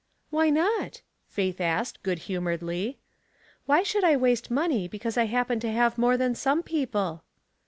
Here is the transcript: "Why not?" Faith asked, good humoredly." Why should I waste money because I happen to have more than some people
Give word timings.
"Why 0.31 0.49
not?" 0.49 1.03
Faith 1.35 1.61
asked, 1.61 2.01
good 2.01 2.17
humoredly." 2.25 2.97
Why 3.67 3.83
should 3.83 4.03
I 4.03 4.15
waste 4.17 4.49
money 4.49 4.87
because 4.87 5.15
I 5.15 5.25
happen 5.25 5.59
to 5.59 5.71
have 5.71 5.99
more 5.99 6.17
than 6.17 6.33
some 6.33 6.63
people 6.63 7.21